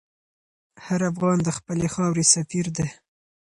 هر 0.85 1.01
افغان 1.11 1.37
د 1.43 1.49
خپلې 1.57 1.87
خاورې 1.93 2.23
سفیر 2.33 2.65
دی. 2.77 2.87